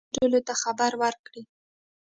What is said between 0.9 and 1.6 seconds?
وکړي.